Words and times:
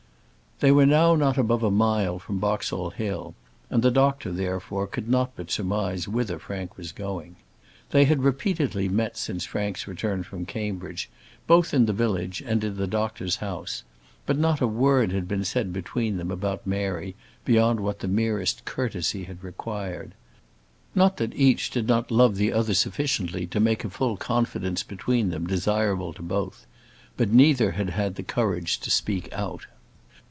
They 0.63 0.71
were 0.71 0.85
now 0.85 1.15
not 1.15 1.39
above 1.39 1.63
a 1.63 1.71
mile 1.71 2.19
from 2.19 2.37
Boxall 2.37 2.91
Hill, 2.91 3.33
and 3.71 3.81
the 3.81 3.89
doctor, 3.89 4.31
therefore, 4.31 4.85
could 4.85 5.09
not 5.09 5.31
but 5.35 5.49
surmise 5.49 6.07
whither 6.07 6.37
Frank 6.37 6.77
was 6.77 6.91
going. 6.91 7.37
They 7.89 8.05
had 8.05 8.21
repeatedly 8.21 8.87
met 8.87 9.17
since 9.17 9.43
Frank's 9.43 9.87
return 9.87 10.21
from 10.21 10.45
Cambridge, 10.45 11.09
both 11.47 11.73
in 11.73 11.87
the 11.87 11.93
village 11.93 12.43
and 12.45 12.63
in 12.63 12.77
the 12.77 12.85
doctor's 12.85 13.37
house; 13.37 13.81
but 14.27 14.37
not 14.37 14.61
a 14.61 14.67
word 14.67 15.11
had 15.11 15.27
been 15.27 15.43
said 15.43 15.73
between 15.73 16.17
them 16.17 16.29
about 16.29 16.67
Mary 16.67 17.15
beyond 17.43 17.79
what 17.79 17.97
the 18.01 18.07
merest 18.07 18.63
courtesy 18.63 19.23
had 19.23 19.43
required. 19.43 20.13
Not 20.93 21.17
that 21.17 21.33
each 21.33 21.71
did 21.71 21.87
not 21.87 22.11
love 22.11 22.35
the 22.35 22.53
other 22.53 22.75
sufficiently 22.75 23.47
to 23.47 23.59
make 23.59 23.83
a 23.83 23.89
full 23.89 24.15
confidence 24.15 24.83
between 24.83 25.31
them 25.31 25.47
desirable 25.47 26.13
to 26.13 26.21
both; 26.21 26.67
but 27.17 27.31
neither 27.33 27.71
had 27.71 27.89
had 27.89 28.13
the 28.13 28.21
courage 28.21 28.79
to 28.81 28.91
speak 28.91 29.27
out. 29.33 29.65